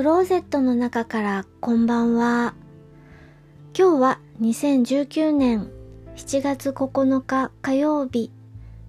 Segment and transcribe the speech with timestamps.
[0.00, 2.54] クローゼットの中からこんばんは。
[3.78, 5.70] 今日は2019年
[6.16, 8.32] 7月9日火曜日。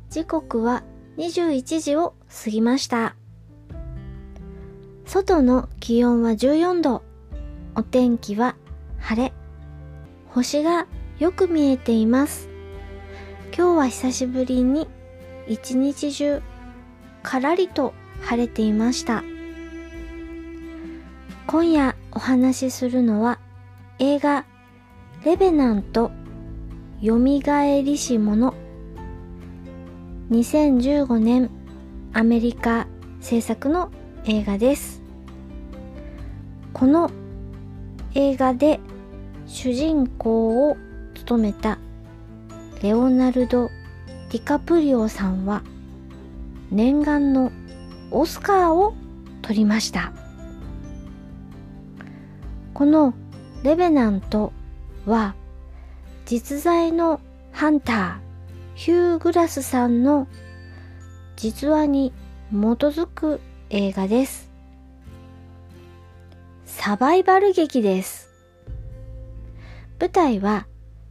[0.10, 0.84] 時刻は
[1.18, 2.14] 21時を
[2.46, 3.18] 過ぎました。
[5.06, 7.04] 外の気温は14度。
[7.76, 8.56] お天気は
[8.98, 9.34] 晴れ。
[10.30, 10.88] 星が
[11.20, 12.48] よく見えています。
[13.54, 14.88] 今日は久しぶりに
[15.46, 16.42] 一日中
[17.22, 19.26] からりと晴れていました。
[21.52, 23.38] 今夜お話しするのは
[24.00, 24.46] 映画
[25.26, 26.10] レベナント
[27.04, 28.54] 蘇りし者
[30.30, 31.50] 2015年
[32.14, 32.88] アメリカ
[33.20, 33.92] 制作の
[34.24, 35.02] 映画です。
[36.72, 37.12] この
[38.16, 38.80] 映画で
[39.46, 40.78] 主人公を
[41.16, 41.80] 務めた
[42.82, 43.70] レオナルド・
[44.32, 45.64] ディカプリオさんは
[46.72, 47.52] 念願の
[48.10, 48.94] オスカーを
[49.42, 50.14] 取りました。
[52.74, 53.14] この
[53.64, 54.54] レベナント
[55.06, 55.36] は
[56.26, 57.20] 実在の
[57.52, 58.18] ハンター
[58.76, 60.28] ヒュー・グラスさんの
[61.36, 62.14] 実話に
[62.52, 64.50] 基づく映画です。
[66.66, 68.30] サバイバル劇です。
[70.00, 70.68] 舞台は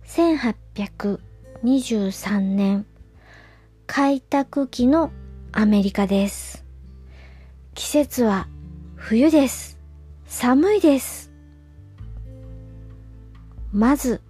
[0.07, 2.87] 1823年
[3.87, 5.13] 開拓期の
[5.53, 6.65] アメリカです。
[7.75, 8.49] 季節は
[8.97, 9.79] 冬です。
[10.27, 11.30] 寒いです。
[13.73, 14.21] まず、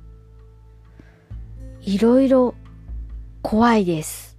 [1.81, 2.55] いろいろ
[3.43, 4.39] 怖いです。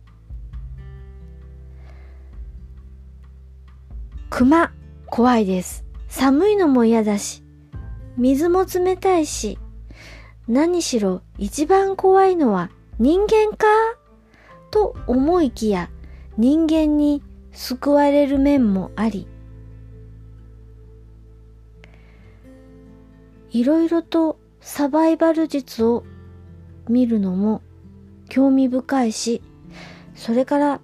[4.30, 4.72] 熊、
[5.08, 5.86] 怖いです。
[6.08, 7.44] 寒いのも嫌だし、
[8.18, 9.58] 水も冷たいし、
[10.48, 13.66] 何しろ一番怖いのは人間か？
[14.70, 15.90] と思いきや
[16.38, 19.28] 人間に救われる面もあり、
[23.52, 26.04] いろいろとサバイバル術を
[26.88, 27.62] 見るのも
[28.30, 29.42] 興味深いし、
[30.16, 30.82] それから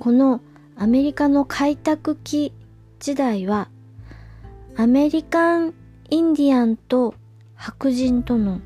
[0.00, 0.40] この
[0.76, 2.52] アメリカの開拓期
[2.98, 3.68] 時代は
[4.76, 5.74] アメリカン
[6.10, 7.14] インディアンと
[7.54, 8.60] 白人との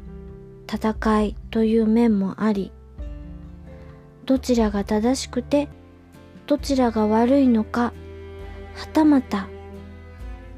[0.72, 2.72] 戦いという面もあり、
[4.25, 5.69] どちらが正しくて
[6.47, 7.92] どちらが悪いのか、
[8.75, 9.48] はたまた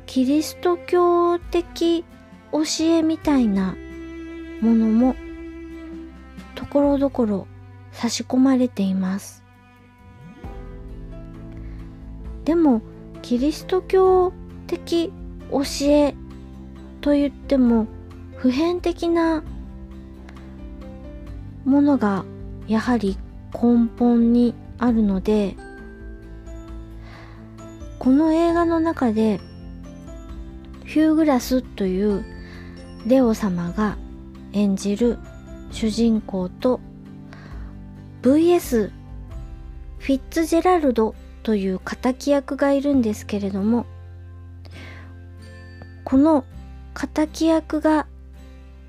[0.07, 2.05] キリスト教的
[2.53, 3.77] 教えみたいな
[4.61, 5.15] ものも
[6.55, 7.47] ところどころ
[7.93, 9.45] 差し込まれています。
[12.45, 12.83] でも
[13.23, 14.33] キリスト教
[14.67, 15.13] 的
[15.51, 16.15] 教え
[17.01, 17.87] と言っても
[18.37, 19.43] 普遍的な
[21.65, 22.25] ものが
[22.67, 23.19] やはり
[23.53, 25.57] 根本にあるので
[27.99, 29.41] この映画の中で
[30.87, 32.25] ヒューグラスという
[33.09, 33.97] レオ様が
[34.53, 35.19] 演じる
[35.73, 36.79] 主人公と
[38.21, 38.91] VS
[39.99, 43.87] フィッツジェラルドという敵役がいるんですけれども
[46.05, 46.45] この
[47.15, 48.07] 敵役が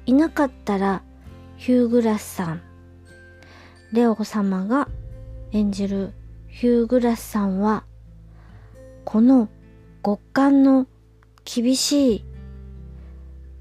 [0.06, 1.02] いなかったら
[1.56, 2.62] ヒュー・グラスさん
[3.94, 4.90] レオ様が
[5.54, 6.12] 演じる
[6.50, 7.86] ヒュー・グラスさんは
[9.06, 9.48] この
[10.04, 10.88] 極寒の
[11.46, 12.29] 厳しい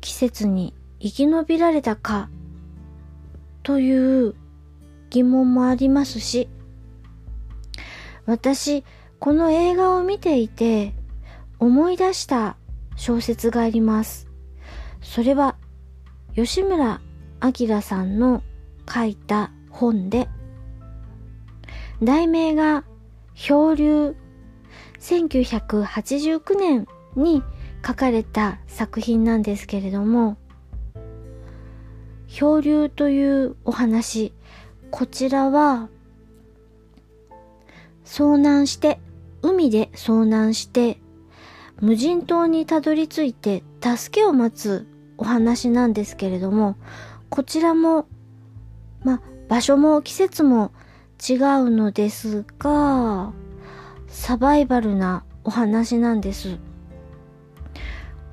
[0.00, 2.28] 季節に生き延びられたか
[3.62, 4.34] という
[5.10, 6.48] 疑問もありますし、
[8.26, 8.84] 私、
[9.19, 10.94] この映画を見ていて
[11.59, 12.56] 思い出した
[12.97, 14.28] 小説があります。
[15.00, 15.56] それは
[16.34, 17.00] 吉村
[17.42, 18.42] 明さんの
[18.92, 20.28] 書いた本で、
[22.03, 22.84] 題名が
[23.34, 24.16] 漂流
[25.00, 26.86] 1989年
[27.16, 27.42] に
[27.87, 30.37] 書かれた作品なんですけれども、
[32.27, 34.33] 漂流というお話、
[34.91, 35.89] こちらは、
[38.04, 39.01] 遭難して、
[39.42, 40.98] 海で遭難して、
[41.80, 44.86] 無人島にたどり着いて助けを待つ
[45.16, 46.77] お話なんですけれども、
[47.30, 48.07] こちらも、
[49.04, 50.72] ま、場所も季節も
[51.28, 53.33] 違うのですが、
[54.09, 56.59] サバイバルなお話なんです。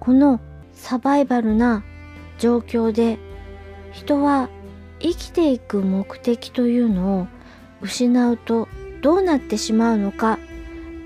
[0.05, 0.39] この
[0.71, 1.83] サバイバルな
[2.37, 3.17] 状況で
[3.91, 4.49] 人は
[4.99, 7.27] 生きていく目的というのを
[7.81, 8.67] 失うと
[9.01, 10.37] どうなってしまうのか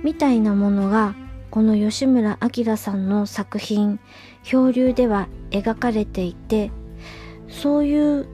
[0.03, 1.15] みたいなものが
[1.49, 4.01] この吉村明さんの作品
[4.43, 6.69] 「漂流」では描かれていて
[7.47, 8.27] そういう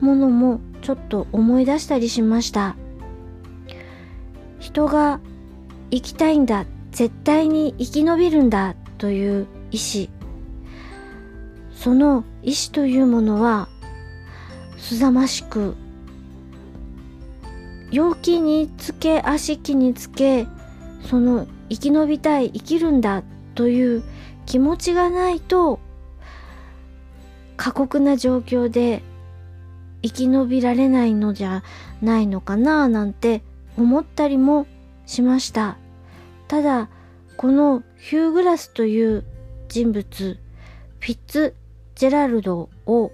[0.00, 2.76] ものもちょっと思い出したりしました。
[4.60, 5.20] 人が
[5.90, 10.10] 生きたいんだ絶対に生き延びるんだという意志
[11.72, 13.68] その意志というものは
[14.78, 15.74] すざましく
[17.90, 20.46] 陽気につけ足気につけ
[21.08, 23.22] その生き延びたい生きるんだ
[23.54, 24.02] という
[24.46, 25.80] 気持ちがないと
[27.56, 29.02] 過酷な状況で
[30.02, 31.62] 生き延びられないのじゃ
[32.00, 33.42] ないのかななんて
[33.76, 34.66] 思ったりも
[35.06, 35.76] しました。
[36.48, 36.88] ただ
[37.36, 39.24] このヒュー・グラスという
[39.70, 40.38] 人物
[40.98, 41.54] フィッツ
[41.94, 43.12] ジェラルドを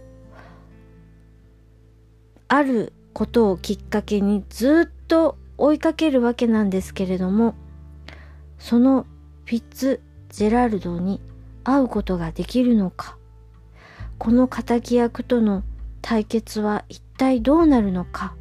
[2.49, 7.55] あることをきっかけにずっと追いかけるわけなんですけれども
[8.59, 9.07] その
[9.45, 10.01] フィッツ
[10.31, 11.21] ジェラルドに
[11.63, 13.19] 会うことができるのか。
[14.19, 15.63] この敵役との
[16.01, 18.35] 対決は一体どうなるのか。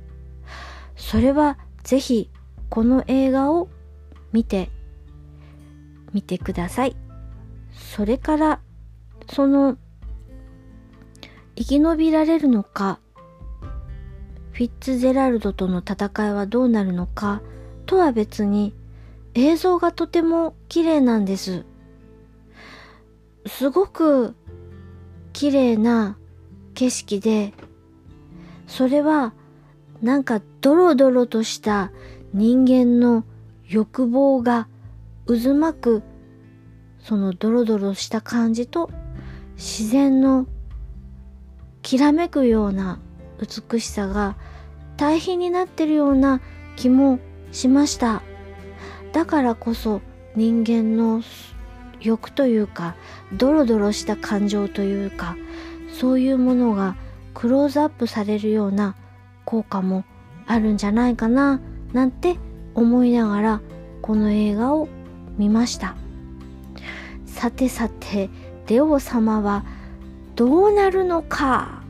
[0.95, 2.29] それはぜひ
[2.69, 3.67] この映画を
[4.31, 4.69] 見て
[6.13, 6.95] みてください。
[7.75, 8.59] それから
[9.29, 9.77] その
[11.55, 12.99] 生き延びられるのか
[14.51, 17.41] フィッツジェラルドとの戦いはどうなるのか
[17.85, 18.73] とは別に
[19.33, 21.65] 映像がとても綺麗なんです。
[23.45, 24.33] すごく
[25.33, 26.17] 綺麗な
[26.73, 27.53] 景色で、
[28.65, 29.33] それは
[30.01, 31.91] なんかドロドロとした
[32.33, 33.25] 人間の
[33.67, 34.69] 欲望が
[35.27, 36.03] 渦巻く
[37.07, 38.89] そのドロドロした感じと
[39.57, 40.47] 自然の
[41.83, 42.99] きらめくような
[43.39, 44.35] 美しさが
[44.97, 46.41] 対比になってるような
[46.75, 47.19] 気も
[47.51, 48.23] しました。
[49.13, 50.01] だからこそ
[50.35, 51.21] 人間の
[52.01, 52.95] 欲というか
[53.33, 55.37] ドロドロした感情というか
[55.93, 56.95] そういうものが
[57.35, 58.95] クローズアップされるような
[59.45, 60.05] 効果も
[60.47, 61.61] あるんじゃないかな
[61.93, 62.37] なんて
[62.73, 63.61] 思いながら
[64.01, 64.89] この映画を
[65.37, 65.95] 見ました。
[67.35, 68.29] さてさて
[68.67, 69.65] レオ様は
[70.37, 71.83] どうなるのか？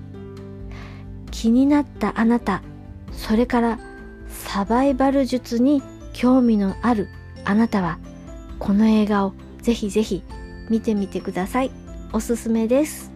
[1.30, 2.64] 気になったあなた
[3.12, 3.80] それから
[4.28, 5.84] サバイバル術に
[6.14, 7.10] 興味のある
[7.46, 8.00] あなたは
[8.58, 10.24] この映画をぜひぜひ
[10.70, 11.72] 見てみてください。
[12.12, 13.12] おすすめです。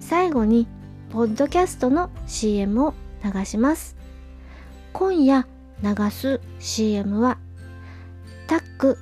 [0.00, 0.66] 最後に
[1.10, 3.96] ポッドキャストの CM を流します。
[4.92, 5.46] 今夜
[5.84, 7.38] 流す CM は
[8.48, 8.98] タック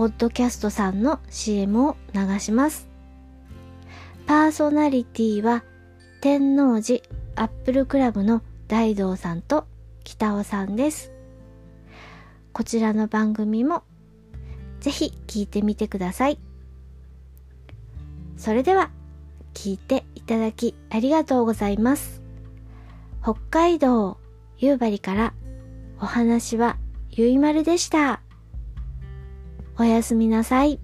[0.00, 2.88] ポッドキャストさんの CM を流します
[4.26, 5.62] パーソナリティは
[6.22, 7.02] 天王寺
[7.36, 9.66] アップルクラブの大道さんと
[10.02, 11.12] 北尾さんです。
[12.54, 13.82] こちらの番組も
[14.80, 16.38] ぜひ聞いてみてください。
[18.38, 18.90] それでは
[19.52, 22.22] 聞いていただきありがとうございます。
[23.22, 24.16] 北海道
[24.56, 25.34] 夕張から
[26.00, 26.78] お話は
[27.10, 28.22] ゆいまるでした。
[29.80, 30.78] おやすみなさい。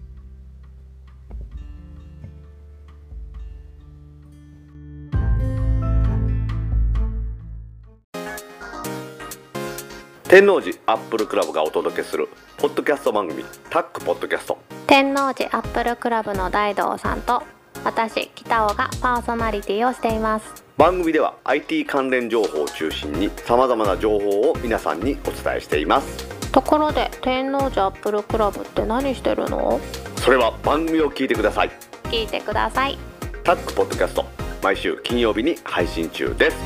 [10.24, 14.58] 天王寺アップルクラブがお届けするポッドキャスト番組タックポッドキャスト。
[14.86, 17.42] 天王寺アップルクラブの大道さんと
[17.84, 20.64] 私北尾がパーソナリティをしています。
[20.78, 29.78] 番組では IT 関連情報を中心にさまざまな情報を皆さんにお伝えしていますところで天王寺アップルクラブって何してるの？
[30.16, 31.70] それは番組を聞いてください。
[32.04, 32.96] 聞いてください。
[33.44, 34.24] タックポッドキャスト
[34.62, 36.56] 毎週金曜日に配信中です